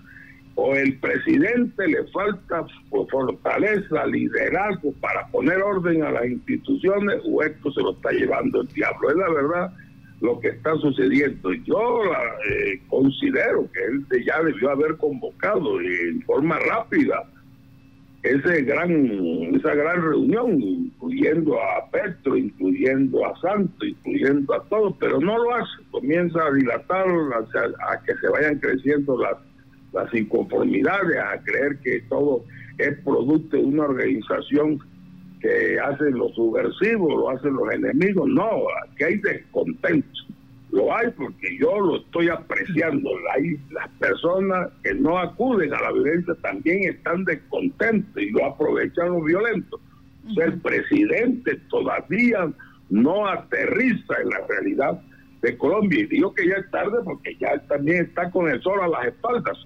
o 0.56 0.74
el 0.74 0.98
presidente 0.98 1.88
le 1.88 2.04
falta 2.06 2.66
fortaleza, 2.90 4.08
liderazgo 4.08 4.92
para 4.94 5.28
poner 5.28 5.62
orden 5.62 6.04
a 6.04 6.12
las 6.12 6.26
instituciones 6.26 7.22
o 7.26 7.44
esto 7.44 7.72
se 7.72 7.82
lo 7.82 7.92
está 7.92 8.10
llevando 8.12 8.62
el 8.62 8.68
diablo. 8.70 9.10
Es 9.12 9.16
la 9.18 9.30
verdad 9.30 9.74
lo 10.20 10.40
que 10.40 10.48
está 10.48 10.76
sucediendo. 10.78 11.54
Yo 11.54 12.02
eh, 12.50 12.82
considero 12.88 13.70
que 13.72 13.84
él 13.84 14.26
ya 14.26 14.42
debió 14.42 14.72
haber 14.72 14.98
convocado 14.98 15.80
en 15.80 16.24
forma 16.24 16.58
rápida 16.58 17.24
ese 18.28 18.62
gran, 18.64 18.92
esa 19.56 19.74
gran 19.74 20.02
reunión, 20.02 20.62
incluyendo 20.62 21.62
a 21.62 21.90
Petro, 21.92 22.38
incluyendo 22.38 23.26
a 23.26 23.40
Santos, 23.40 23.88
incluyendo 23.88 24.54
a 24.54 24.64
todos, 24.66 24.96
pero 25.00 25.20
no 25.20 25.38
lo 25.38 25.56
hace. 25.56 25.84
Comienza 25.92 26.46
a 26.46 26.52
dilatar, 26.52 27.08
a 27.08 28.04
que 28.04 28.16
se 28.18 28.30
vayan 28.30 28.60
creciendo 28.60 29.18
las 29.22 29.38
las 29.94 30.14
inconformidades, 30.14 31.18
a 31.18 31.42
creer 31.44 31.78
que 31.80 32.02
todo 32.10 32.44
es 32.78 32.98
producto 33.00 33.58
de 33.58 33.64
una 33.64 33.84
organización 33.84 34.80
que 35.42 35.80
hace 35.80 36.12
los 36.12 36.34
subversivos, 36.36 37.10
lo 37.10 37.30
hacen 37.30 37.54
los 37.54 37.72
enemigos. 37.74 38.28
No, 38.30 38.50
aquí 38.84 39.04
hay 39.04 39.18
descontento. 39.18 40.08
Lo 40.78 40.96
hay 40.96 41.10
porque 41.18 41.58
yo 41.58 41.80
lo 41.80 41.98
estoy 41.98 42.30
apreciando. 42.30 43.10
Hay, 43.34 43.58
las 43.72 43.90
personas 44.00 44.70
que 44.84 44.94
no 44.94 45.18
acuden 45.18 45.74
a 45.74 45.82
la 45.82 45.92
violencia 45.92 46.36
también 46.44 46.84
están 46.84 47.26
descontentos 47.26 48.22
y 48.22 48.30
lo 48.30 48.46
aprovechan 48.46 49.10
los 49.10 49.26
violentos. 49.26 49.82
el 50.40 50.62
presidente 50.62 51.56
todavía 51.70 52.48
no 52.92 53.28
aterriza 53.28 54.14
en 54.22 54.30
la 54.30 54.46
realidad 54.48 55.02
de 55.42 55.58
Colombia. 55.58 56.02
Y 56.02 56.06
digo 56.06 56.32
que 56.36 56.48
ya 56.48 56.58
es 56.58 56.70
tarde 56.70 57.00
porque 57.04 57.36
ya 57.40 57.58
también 57.68 58.06
está 58.06 58.30
con 58.30 58.48
el 58.48 58.62
sol 58.62 58.80
a 58.84 58.88
las 58.88 59.08
espaldas 59.08 59.58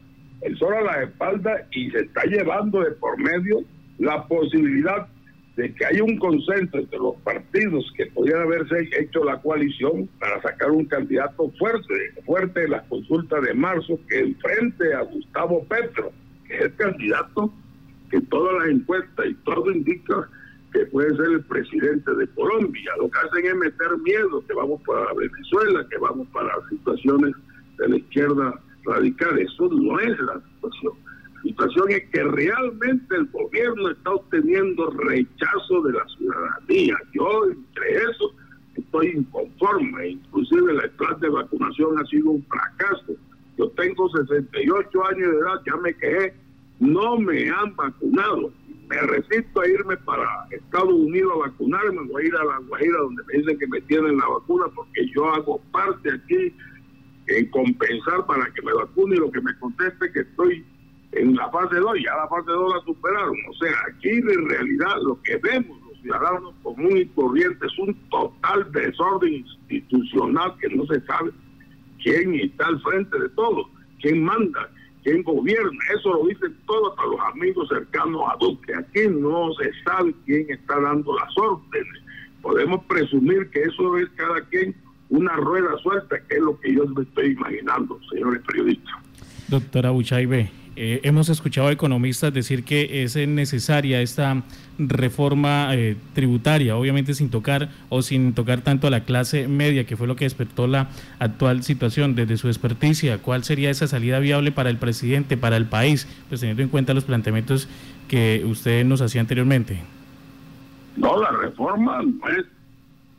el 0.41 0.57
sol 0.57 0.73
a 0.73 0.81
la 0.81 1.03
espalda 1.03 1.67
y 1.71 1.91
se 1.91 1.99
está 1.99 2.23
llevando 2.23 2.81
de 2.81 2.91
por 2.91 3.17
medio 3.19 3.59
la 3.99 4.25
posibilidad 4.27 5.07
de 5.55 5.73
que 5.73 5.85
haya 5.85 6.03
un 6.03 6.17
consenso 6.17 6.77
entre 6.77 6.97
los 6.97 7.15
partidos 7.17 7.91
que 7.97 8.05
podrían 8.07 8.41
haberse 8.41 8.89
hecho 8.97 9.23
la 9.23 9.41
coalición 9.41 10.07
para 10.19 10.41
sacar 10.41 10.71
un 10.71 10.85
candidato 10.85 11.51
fuerte, 11.59 12.13
fuerte 12.25 12.63
en 12.63 12.71
las 12.71 12.83
consultas 12.87 13.43
de 13.43 13.53
marzo 13.53 13.99
que 14.07 14.19
enfrente 14.19 14.93
a 14.93 15.01
Gustavo 15.01 15.65
Petro, 15.65 16.11
que 16.47 16.55
es 16.55 16.61
el 16.61 16.75
candidato 16.75 17.53
que 18.09 18.21
todas 18.21 18.53
las 18.61 18.75
encuestas 18.75 19.25
y 19.25 19.33
todo 19.45 19.71
indica 19.71 20.29
que 20.73 20.85
puede 20.85 21.15
ser 21.15 21.25
el 21.25 21.43
presidente 21.45 22.13
de 22.15 22.27
Colombia. 22.27 22.91
Lo 22.97 23.09
que 23.09 23.19
hacen 23.19 23.45
es 23.45 23.55
meter 23.55 23.97
miedo, 24.03 24.45
que 24.47 24.53
vamos 24.53 24.81
para 24.83 25.13
Venezuela, 25.13 25.85
que 25.89 25.97
vamos 25.97 26.27
para 26.29 26.53
situaciones 26.69 27.33
de 27.77 27.89
la 27.89 27.97
izquierda 27.97 28.59
radical. 28.85 29.37
Eso 29.39 29.69
no 29.69 29.99
es 29.99 30.17
la 30.19 30.41
situación. 30.53 30.93
Situación 31.43 31.91
es 31.91 32.09
que 32.09 32.23
realmente 32.23 33.15
el 33.15 33.25
gobierno 33.27 33.89
está 33.89 34.11
obteniendo 34.11 34.89
rechazo 34.91 35.81
de 35.83 35.93
la 35.93 36.05
ciudadanía. 36.17 36.95
Yo, 37.13 37.45
entre 37.45 37.95
eso, 37.95 38.31
estoy 38.75 39.07
inconforme. 39.07 40.09
Inclusive 40.09 40.73
el 40.73 40.89
plan 40.91 41.19
de 41.19 41.29
vacunación 41.29 41.99
ha 41.99 42.05
sido 42.05 42.31
un 42.31 42.45
fracaso. 42.45 43.15
Yo 43.57 43.69
tengo 43.71 44.09
68 44.09 45.05
años 45.05 45.31
de 45.31 45.37
edad, 45.37 45.61
ya 45.65 45.75
me 45.77 45.93
quejé, 45.95 46.33
no 46.79 47.17
me 47.17 47.49
han 47.49 47.75
vacunado. 47.75 48.51
Me 48.87 48.97
resisto 49.01 49.61
a 49.61 49.67
irme 49.67 49.97
para 49.97 50.47
Estados 50.51 50.93
Unidos 50.93 51.31
a 51.35 51.49
vacunarme, 51.49 52.07
voy 52.07 52.23
a 52.23 52.27
ir 52.27 52.35
a 52.35 52.43
la 52.43 52.57
Guajira 52.57 52.97
donde 52.99 53.23
me 53.23 53.39
dicen 53.39 53.57
que 53.57 53.67
me 53.67 53.81
tienen 53.81 54.17
la 54.17 54.27
vacuna 54.27 54.65
porque 54.75 55.07
yo 55.15 55.33
hago 55.33 55.61
parte 55.71 56.11
aquí 56.11 56.53
en 57.27 57.49
compensar 57.51 58.25
para 58.25 58.51
que 58.51 58.61
me 58.61 58.73
vacune 58.73 59.15
y 59.15 59.19
lo 59.19 59.31
que 59.31 59.39
me 59.41 59.57
conteste 59.59 60.11
que 60.11 60.19
estoy 60.19 60.65
en 61.13 61.35
la 61.35 61.49
fase 61.49 61.75
2, 61.75 61.97
ya 62.03 62.15
la 62.15 62.27
fase 62.27 62.51
2 62.51 62.73
la 62.75 62.81
superaron. 62.85 63.35
O 63.49 63.53
sea, 63.55 63.71
aquí 63.89 64.09
en 64.09 64.49
realidad 64.49 64.95
lo 65.03 65.21
que 65.23 65.37
vemos 65.37 65.77
los 65.87 65.91
ciudadano 66.01 66.53
común 66.63 66.97
y 66.97 67.05
corriente. 67.07 67.65
Es 67.65 67.79
un 67.79 67.93
total 68.09 68.71
desorden 68.71 69.45
institucional 69.61 70.55
que 70.59 70.69
no 70.75 70.85
se 70.85 70.99
sabe 71.01 71.31
quién 72.03 72.35
está 72.35 72.67
al 72.67 72.81
frente 72.81 73.19
de 73.19 73.29
todo, 73.29 73.69
quién 74.01 74.23
manda, 74.23 74.69
quién 75.03 75.23
gobierna. 75.23 75.79
Eso 75.97 76.13
lo 76.13 76.25
dicen 76.27 76.55
todos 76.65 76.93
los 77.09 77.19
amigos 77.33 77.69
cercanos 77.69 78.21
a 78.27 78.37
Duque. 78.37 78.73
Aquí 78.75 79.07
no 79.09 79.53
se 79.53 79.71
sabe 79.83 80.13
quién 80.25 80.49
está 80.49 80.79
dando 80.79 81.15
las 81.15 81.37
órdenes. 81.37 82.01
Podemos 82.41 82.83
presumir 82.85 83.49
que 83.51 83.61
eso 83.61 83.97
es 83.97 84.09
cada 84.15 84.41
quien 84.49 84.75
una 85.09 85.35
rueda 85.35 85.77
suelta, 85.83 86.17
que 86.27 86.35
es 86.35 86.41
lo 86.41 86.59
que 86.59 86.73
yo 86.73 86.85
me 86.87 87.03
estoy 87.03 87.31
imaginando, 87.31 87.99
señores 88.09 88.41
periodistas. 88.47 88.95
Doctora 89.49 89.91
Buchaibe, 89.91 90.49
eh, 90.77 91.01
hemos 91.03 91.27
escuchado 91.27 91.67
a 91.67 91.71
economistas 91.73 92.33
decir 92.33 92.63
que 92.63 93.03
es 93.03 93.15
necesaria 93.27 94.01
esta 94.01 94.43
reforma 94.77 95.75
eh, 95.75 95.97
tributaria, 96.13 96.77
obviamente 96.77 97.13
sin 97.13 97.29
tocar 97.29 97.69
o 97.89 98.01
sin 98.01 98.33
tocar 98.33 98.61
tanto 98.61 98.87
a 98.87 98.89
la 98.89 99.03
clase 99.03 99.49
media, 99.49 99.85
que 99.85 99.97
fue 99.97 100.07
lo 100.07 100.15
que 100.15 100.23
despertó 100.23 100.67
la 100.67 100.89
actual 101.19 101.63
situación 101.63 102.15
desde 102.15 102.37
su 102.37 102.47
experticia. 102.47 103.17
¿Cuál 103.17 103.43
sería 103.43 103.69
esa 103.69 103.87
salida 103.87 104.19
viable 104.19 104.53
para 104.53 104.69
el 104.69 104.77
presidente, 104.77 105.35
para 105.35 105.57
el 105.57 105.65
país, 105.65 106.07
pues 106.29 106.39
teniendo 106.39 106.63
en 106.63 106.69
cuenta 106.69 106.93
los 106.93 107.03
planteamientos 107.03 107.67
que 108.07 108.43
usted 108.45 108.85
nos 108.85 109.01
hacía 109.01 109.19
anteriormente? 109.19 109.81
No, 110.95 111.21
la 111.21 111.31
reforma 111.31 112.01
no 112.01 112.29
es 112.29 112.45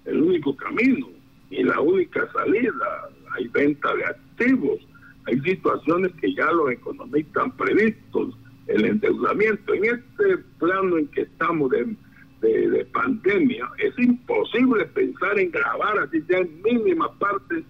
el 0.06 0.22
único 0.22 0.56
camino 0.56 1.06
ni 1.50 1.62
la 1.62 1.78
única 1.80 2.26
salida. 2.32 3.08
Hay 3.36 3.46
venta 3.48 3.94
de 3.94 4.04
activos 4.06 4.78
hay 5.26 5.40
situaciones 5.40 6.12
que 6.20 6.34
ya 6.34 6.50
los 6.52 6.70
economistas 6.70 7.44
han 7.44 7.56
previsto, 7.56 8.30
el 8.66 8.84
endeudamiento. 8.84 9.74
En 9.74 9.84
este 9.84 10.38
plano 10.58 10.98
en 10.98 11.06
que 11.08 11.22
estamos 11.22 11.70
de, 11.70 11.96
de, 12.40 12.84
pandemia, 12.86 13.68
es 13.78 13.96
imposible 13.98 14.84
pensar 14.86 15.38
en 15.38 15.50
grabar 15.50 15.98
así 16.00 16.24
ya 16.28 16.38
en 16.38 16.62
mínima 16.62 17.12
parte 17.18 17.64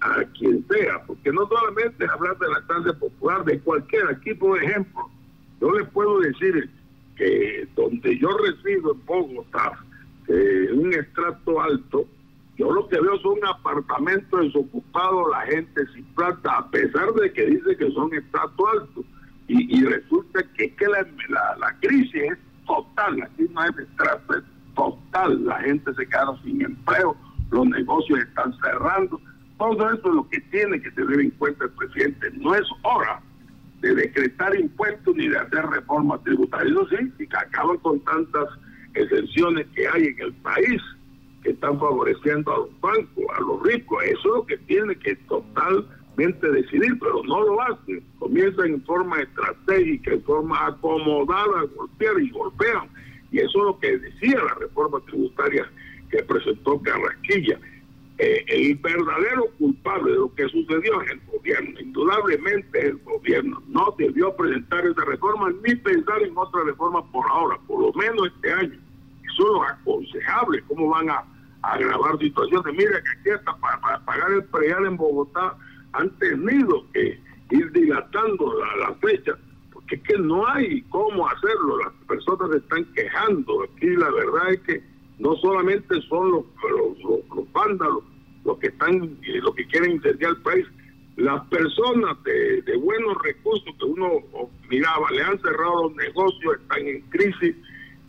a 0.00 0.24
quien 0.38 0.66
sea, 0.68 1.02
porque 1.06 1.32
no 1.32 1.46
solamente 1.46 2.06
hablar 2.06 2.36
de 2.38 2.48
la 2.48 2.60
clase 2.62 2.92
popular, 2.94 3.44
de 3.44 3.60
cualquiera. 3.60 4.10
Aquí, 4.10 4.34
por 4.34 4.62
ejemplo, 4.62 5.08
yo 5.60 5.70
le 5.72 5.84
puedo 5.84 6.20
decir 6.20 6.68
que 7.16 7.66
donde 7.74 8.18
yo 8.18 8.28
resido 8.38 8.92
en 8.92 9.06
Bogotá, 9.06 9.72
un 10.28 10.92
estrato 10.92 11.62
alto, 11.62 12.06
yo 12.56 12.72
lo 12.72 12.88
que 12.88 12.98
veo 12.98 13.18
son 13.18 13.38
apartamentos 13.46 14.40
desocupados, 14.40 15.30
la 15.30 15.42
gente 15.42 15.86
sin 15.92 16.04
plata, 16.14 16.58
a 16.58 16.70
pesar 16.70 17.12
de 17.12 17.30
que 17.32 17.46
dice 17.46 17.76
que 17.76 17.90
son 17.92 18.12
estrato 18.14 18.68
alto. 18.68 19.04
Y, 19.48 19.84
resulta 19.84 20.42
que, 20.56 20.74
que 20.74 20.86
la, 20.88 21.06
la, 21.28 21.76
crisis 21.80 22.14
es 22.14 22.38
total, 22.66 23.22
aquí 23.22 23.46
no 23.52 23.62
es 23.62 23.78
estrato, 23.78 24.38
es 24.38 24.44
total. 24.74 25.44
La 25.44 25.60
gente 25.60 25.94
se 25.94 26.04
queda 26.06 26.36
sin 26.42 26.62
empleo, 26.62 27.16
los 27.52 27.66
negocios 27.68 28.20
están 28.20 28.52
cerrando. 28.58 29.20
Todo 29.56 29.92
eso 29.92 30.08
es 30.08 30.14
lo 30.14 30.28
que 30.28 30.40
tiene 30.40 30.80
que 30.80 30.90
tener 30.90 31.20
en 31.20 31.30
cuenta 31.32 31.64
el 31.64 31.70
presidente. 31.70 32.30
No 32.38 32.56
es 32.56 32.66
hora 32.82 33.20
de 33.82 33.94
decretar 33.94 34.58
impuestos 34.58 35.14
ni 35.14 35.28
de 35.28 35.38
hacer 35.38 35.64
reformas 35.66 36.24
tributarias. 36.24 36.72
Eso 36.72 36.88
sí, 36.88 37.12
y 37.20 37.26
que 37.28 37.36
acaban 37.36 37.76
con 37.78 38.00
tantas 38.00 38.48
exenciones 38.94 39.66
que 39.76 39.86
hay 39.86 40.06
en 40.06 40.20
el 40.22 40.32
país 40.34 40.82
están 41.50 41.78
favoreciendo 41.78 42.52
a 42.52 42.58
los 42.58 42.80
bancos, 42.80 43.24
a 43.36 43.40
los 43.40 43.62
ricos. 43.62 44.02
Eso 44.04 44.18
es 44.18 44.24
lo 44.24 44.46
que 44.46 44.58
tiene 44.58 44.96
que 44.96 45.16
totalmente 45.28 46.50
decidir, 46.50 46.98
pero 46.98 47.22
no 47.24 47.42
lo 47.42 47.62
hace. 47.62 48.02
Comienzan 48.18 48.66
en 48.66 48.84
forma 48.84 49.20
estratégica, 49.20 50.12
en 50.12 50.22
forma 50.22 50.66
acomodada 50.66 51.62
golpear 51.74 52.20
y 52.20 52.30
golpean. 52.30 52.88
Y 53.30 53.38
eso 53.38 53.58
es 53.58 53.64
lo 53.64 53.78
que 53.78 53.98
decía 53.98 54.42
la 54.42 54.54
reforma 54.54 55.00
tributaria 55.06 55.70
que 56.10 56.22
presentó 56.22 56.80
Carrasquilla. 56.82 57.58
Eh, 58.18 58.44
el 58.48 58.76
verdadero 58.76 59.46
culpable 59.58 60.12
de 60.12 60.18
lo 60.18 60.34
que 60.34 60.48
sucedió 60.48 61.02
es 61.02 61.10
el 61.10 61.20
gobierno, 61.30 61.78
indudablemente 61.78 62.86
el 62.86 62.96
gobierno. 62.98 63.62
No 63.68 63.94
debió 63.98 64.34
presentar 64.34 64.86
esa 64.86 65.04
reforma 65.04 65.52
ni 65.62 65.74
pensar 65.74 66.22
en 66.22 66.36
otra 66.36 66.64
reforma 66.64 67.04
por 67.12 67.26
ahora, 67.30 67.58
por 67.66 67.82
lo 67.82 67.92
menos 67.92 68.28
este 68.34 68.52
año. 68.52 68.80
Eso 69.22 69.64
es 69.64 69.70
aconsejable, 69.70 70.62
cómo 70.66 70.88
van 70.88 71.10
a 71.10 71.24
agravar 71.72 72.18
situaciones. 72.18 72.74
Mira 72.76 73.02
que 73.02 73.20
aquí 73.20 73.30
hasta 73.30 73.56
para, 73.56 74.00
pagar 74.04 74.32
el 74.32 74.44
predial 74.44 74.86
en 74.86 74.96
Bogotá 74.96 75.56
han 75.92 76.10
tenido 76.18 76.84
que 76.92 77.20
ir 77.50 77.72
dilatando 77.72 78.54
la, 78.80 78.94
fecha, 78.94 79.36
porque 79.72 79.96
es 79.96 80.02
que 80.02 80.18
no 80.18 80.46
hay 80.46 80.82
cómo 80.82 81.28
hacerlo. 81.28 81.78
Las 81.78 81.92
personas 82.06 82.50
se 82.50 82.58
están 82.58 82.84
quejando. 82.94 83.64
Aquí 83.64 83.86
la 83.96 84.10
verdad 84.10 84.52
es 84.52 84.60
que 84.60 84.84
no 85.18 85.34
solamente 85.36 86.00
son 86.02 86.30
los, 86.30 86.44
los, 86.70 87.24
los, 87.34 87.52
vándalos 87.52 88.04
los 88.44 88.58
que 88.58 88.68
están, 88.68 89.18
los 89.42 89.54
que 89.54 89.66
quieren 89.66 89.92
incendiar 89.92 90.32
el 90.32 90.42
país, 90.42 90.66
las 91.16 91.44
personas 91.48 92.22
de, 92.24 92.62
de, 92.62 92.76
buenos 92.76 93.16
recursos 93.22 93.74
que 93.78 93.84
uno 93.84 94.22
miraba, 94.68 95.10
le 95.10 95.22
han 95.22 95.40
cerrado 95.40 95.84
los 95.84 95.96
negocios, 95.96 96.56
están 96.60 96.86
en 96.86 97.00
crisis, 97.08 97.56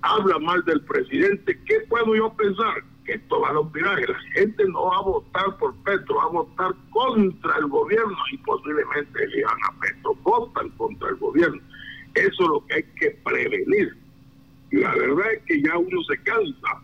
habla 0.02 0.38
mal 0.40 0.64
del 0.66 0.82
presidente. 0.82 1.58
¿Qué 1.66 1.80
puedo 1.90 2.16
yo 2.16 2.32
pensar? 2.34 2.84
Esto 3.08 3.42
va 3.42 3.50
a 3.50 3.60
un 3.60 3.72
viraje. 3.72 4.06
La 4.08 4.20
gente 4.34 4.64
no 4.66 4.86
va 4.86 4.98
a 4.98 5.02
votar 5.02 5.58
por 5.58 5.76
Petro, 5.84 6.16
va 6.16 6.24
a 6.24 6.28
votar 6.28 6.76
contra 6.92 7.58
el 7.58 7.68
gobierno 7.68 8.18
y 8.32 8.38
posiblemente 8.38 9.24
elijan 9.24 9.58
a 9.70 9.80
Petro. 9.80 10.16
Votan 10.24 10.70
contra 10.72 11.10
el 11.10 11.16
gobierno. 11.16 11.62
Eso 12.16 12.44
es 12.44 12.50
lo 12.50 12.66
que 12.66 12.74
hay 12.76 12.84
que 13.00 13.12
prevenir. 13.24 13.98
Y 14.72 14.78
la 14.78 14.94
verdad 14.96 15.34
es 15.34 15.44
que 15.44 15.62
ya 15.62 15.78
uno 15.78 16.02
se 16.04 16.18
cansa. 16.24 16.82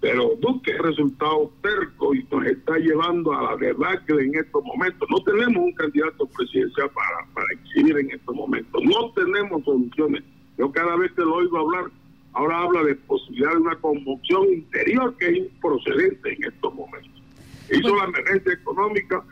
Pero 0.00 0.32
Duque 0.40 0.72
ha 0.74 0.82
resultado 0.82 1.52
terco 1.62 2.12
y 2.12 2.26
nos 2.30 2.44
está 2.44 2.76
llevando 2.76 3.32
a 3.32 3.42
la 3.42 3.56
debacle 3.56 4.24
en 4.24 4.34
estos 4.34 4.64
momentos. 4.64 5.08
No 5.08 5.22
tenemos 5.22 5.62
un 5.62 5.72
candidato 5.74 6.26
presidencial 6.26 6.90
para, 6.90 7.32
para 7.32 7.46
exhibir 7.52 7.96
en 7.98 8.10
estos 8.10 8.34
momentos. 8.34 8.82
No 8.82 9.12
tenemos 9.12 9.64
soluciones. 9.64 10.24
Yo 10.58 10.72
cada 10.72 10.96
vez 10.96 11.12
que 11.12 11.22
lo 11.22 11.36
oigo 11.36 11.56
hablar, 11.56 11.90
ahora 12.32 12.62
habla 12.62 12.82
de 12.82 12.96
posibilidad 12.96 13.52
de 13.52 13.58
una 13.58 13.76
conmoción 13.76 14.52
interior 14.52 15.16
que 15.18 15.28
es 15.28 15.36
improcedente 15.38 16.32
en 16.34 16.44
estos 16.44 16.74
momentos. 16.74 17.22
Hizo 17.70 17.96
la 17.96 18.04
emergencia 18.04 18.52
económica, 18.54 19.24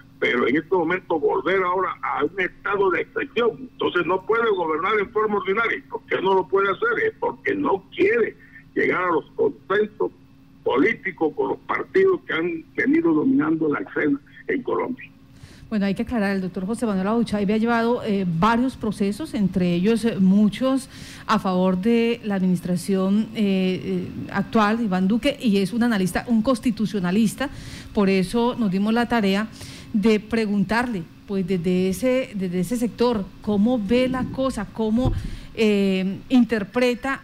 momentos 0.81 1.21
volver 1.21 1.63
ahora 1.63 1.95
a 2.03 2.25
un 2.25 2.41
estado 2.41 2.91
de 2.91 3.03
excepción. 3.03 3.51
Entonces 3.73 4.07
no 4.07 4.25
puede 4.25 4.49
gobernar 4.51 4.99
en 4.99 5.11
forma 5.11 5.37
ordinaria. 5.37 5.83
¿Por 5.91 6.01
qué 6.07 6.21
no 6.23 6.35
lo 6.35 6.49
puede 6.49 6.71
hacer? 6.71 7.05
Es 7.07 7.15
porque 7.21 7.55
no 7.55 7.85
quiere 7.95 8.37
llegar 8.75 9.05
a 9.05 9.13
los 9.13 9.27
consensos 9.37 10.11
políticos 10.65 11.33
con 11.37 11.49
los 11.51 11.59
partidos 11.59 12.21
que 12.27 12.33
han 12.33 12.65
venido 12.75 13.13
dominando 13.13 13.69
la 13.69 13.81
escena 13.81 14.19
en 14.49 14.63
Colombia. 14.63 15.11
Bueno, 15.69 15.87
hay 15.87 15.95
que 15.95 16.03
aclarar, 16.03 16.35
el 16.35 16.43
doctor 16.43 16.67
José 16.67 16.85
Manuel 16.85 17.07
Abuchay 17.07 17.45
había 17.45 17.57
llevado 17.57 18.03
eh, 18.03 18.27
varios 18.27 18.77
procesos, 18.77 19.35
entre 19.35 19.73
ellos 19.73 20.05
eh, 20.05 20.17
muchos 20.19 20.89
a 21.29 21.39
favor 21.39 21.81
de 21.81 22.21
la 22.25 22.35
administración 22.35 23.29
eh, 23.37 24.09
actual, 24.33 24.81
Iván 24.81 25.07
Duque, 25.07 25.39
y 25.41 25.59
es 25.59 25.73
un 25.73 25.85
analista, 25.85 26.25
un 26.27 26.43
constitucionalista, 26.43 27.51
por 27.95 28.09
eso 28.09 28.57
nos 28.59 28.73
dimos 28.73 28.93
la 28.93 29.07
tarea 29.07 29.47
de 29.93 30.21
preguntarle, 30.21 31.03
pues 31.27 31.47
desde 31.47 31.89
ese, 31.89 32.31
desde 32.35 32.61
ese 32.61 32.77
sector, 32.77 33.25
cómo 33.43 33.79
ve 33.79 34.09
la 34.09 34.25
cosa, 34.25 34.67
cómo 34.73 35.13
interpreta 36.29 37.23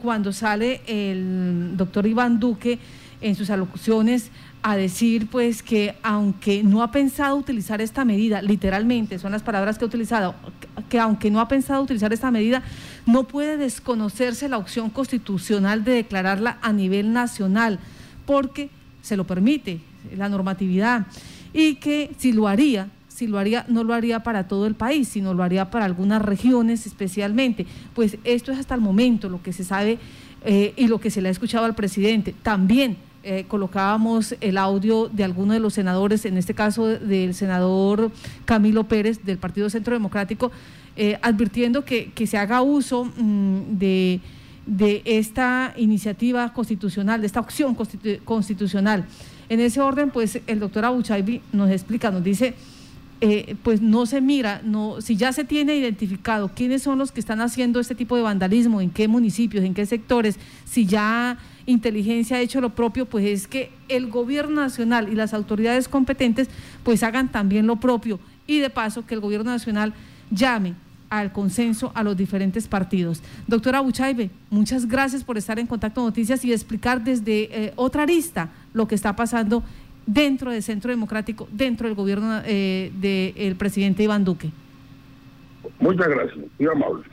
cuando 0.00 0.32
sale 0.32 0.80
el 0.86 1.72
doctor 1.76 2.06
Iván 2.06 2.38
Duque 2.40 2.78
en 3.20 3.34
sus 3.34 3.50
alocuciones 3.50 4.30
a 4.62 4.76
decir 4.76 5.28
pues 5.28 5.62
que 5.62 5.94
aunque 6.02 6.62
no 6.62 6.82
ha 6.82 6.90
pensado 6.90 7.36
utilizar 7.36 7.80
esta 7.80 8.04
medida, 8.04 8.42
literalmente 8.42 9.18
son 9.18 9.32
las 9.32 9.42
palabras 9.42 9.78
que 9.78 9.84
ha 9.84 9.88
utilizado, 9.88 10.34
que 10.88 10.98
aunque 10.98 11.30
no 11.30 11.40
ha 11.40 11.48
pensado 11.48 11.82
utilizar 11.82 12.12
esta 12.12 12.30
medida, 12.30 12.62
no 13.06 13.24
puede 13.24 13.56
desconocerse 13.56 14.48
la 14.48 14.58
opción 14.58 14.90
constitucional 14.90 15.84
de 15.84 15.92
declararla 15.92 16.58
a 16.60 16.72
nivel 16.72 17.12
nacional, 17.12 17.78
porque 18.26 18.70
se 19.00 19.16
lo 19.16 19.24
permite 19.24 19.80
la 20.16 20.28
normatividad, 20.28 21.06
y 21.58 21.74
que 21.74 22.12
si 22.16 22.32
lo 22.32 22.46
haría, 22.46 22.88
si 23.08 23.26
lo 23.26 23.36
haría, 23.36 23.64
no 23.66 23.82
lo 23.82 23.92
haría 23.92 24.22
para 24.22 24.46
todo 24.46 24.68
el 24.68 24.76
país, 24.76 25.08
sino 25.08 25.34
lo 25.34 25.42
haría 25.42 25.72
para 25.72 25.86
algunas 25.86 26.22
regiones 26.22 26.86
especialmente. 26.86 27.66
Pues 27.94 28.16
esto 28.22 28.52
es 28.52 28.60
hasta 28.60 28.76
el 28.76 28.80
momento 28.80 29.28
lo 29.28 29.42
que 29.42 29.52
se 29.52 29.64
sabe 29.64 29.98
eh, 30.44 30.72
y 30.76 30.86
lo 30.86 31.00
que 31.00 31.10
se 31.10 31.20
le 31.20 31.28
ha 31.28 31.32
escuchado 31.32 31.64
al 31.64 31.74
presidente. 31.74 32.32
También 32.44 32.96
eh, 33.24 33.44
colocábamos 33.48 34.36
el 34.40 34.56
audio 34.56 35.08
de 35.08 35.24
algunos 35.24 35.54
de 35.54 35.58
los 35.58 35.74
senadores, 35.74 36.24
en 36.26 36.36
este 36.36 36.54
caso 36.54 36.86
del 36.86 37.34
senador 37.34 38.12
Camilo 38.44 38.84
Pérez 38.84 39.24
del 39.24 39.38
Partido 39.38 39.68
Centro 39.68 39.94
Democrático, 39.94 40.52
eh, 40.94 41.18
advirtiendo 41.22 41.84
que, 41.84 42.12
se 42.24 42.38
haga 42.38 42.62
uso 42.62 43.04
mm, 43.04 43.78
de, 43.78 44.20
esta 45.04 45.74
iniciativa 45.76 46.52
constitucional, 46.52 47.20
de 47.20 47.26
esta 47.26 47.40
opción 47.40 47.74
constitucional. 48.24 49.06
En 49.48 49.60
ese 49.60 49.80
orden, 49.80 50.10
pues 50.10 50.40
el 50.46 50.60
doctor 50.60 50.84
Abuchaibi 50.84 51.40
nos 51.52 51.70
explica, 51.70 52.10
nos 52.10 52.22
dice 52.22 52.54
eh, 53.20 53.56
pues 53.64 53.82
no 53.82 54.06
se 54.06 54.20
mira, 54.20 54.60
no, 54.62 55.00
si 55.00 55.16
ya 55.16 55.32
se 55.32 55.42
tiene 55.42 55.74
identificado 55.74 56.52
quiénes 56.54 56.82
son 56.82 56.98
los 56.98 57.10
que 57.10 57.18
están 57.18 57.40
haciendo 57.40 57.80
este 57.80 57.96
tipo 57.96 58.14
de 58.14 58.22
vandalismo, 58.22 58.80
en 58.80 58.90
qué 58.90 59.08
municipios, 59.08 59.64
en 59.64 59.74
qué 59.74 59.86
sectores, 59.86 60.36
si 60.64 60.86
ya 60.86 61.36
inteligencia 61.66 62.36
ha 62.36 62.40
hecho 62.40 62.60
lo 62.60 62.76
propio, 62.76 63.06
pues 63.06 63.24
es 63.26 63.48
que 63.48 63.72
el 63.88 64.08
gobierno 64.08 64.60
nacional 64.60 65.08
y 65.12 65.16
las 65.16 65.34
autoridades 65.34 65.88
competentes 65.88 66.48
pues 66.84 67.02
hagan 67.02 67.32
también 67.32 67.66
lo 67.66 67.76
propio 67.76 68.20
y 68.46 68.60
de 68.60 68.70
paso 68.70 69.04
que 69.04 69.14
el 69.14 69.20
gobierno 69.20 69.50
nacional 69.50 69.94
llame 70.30 70.74
al 71.10 71.32
consenso 71.32 71.90
a 71.96 72.04
los 72.04 72.16
diferentes 72.16 72.68
partidos. 72.68 73.20
Doctora 73.48 73.80
Buchaibe, 73.80 74.30
muchas 74.48 74.86
gracias 74.86 75.24
por 75.24 75.36
estar 75.38 75.58
en 75.58 75.66
Contacto 75.66 76.02
Noticias 76.02 76.44
y 76.44 76.52
explicar 76.52 77.02
desde 77.02 77.48
eh, 77.50 77.72
otra 77.74 78.04
arista 78.04 78.48
lo 78.72 78.88
que 78.88 78.94
está 78.94 79.16
pasando 79.16 79.62
dentro 80.06 80.50
del 80.50 80.62
Centro 80.62 80.90
Democrático, 80.90 81.48
dentro 81.52 81.86
del 81.86 81.94
gobierno 81.94 82.40
eh, 82.44 82.90
del 82.94 83.56
presidente 83.56 84.02
Iván 84.02 84.24
Duque. 84.24 84.50
Muchas 85.78 86.08
gracias, 86.08 86.38
muy 86.58 86.68
amable. 86.68 87.04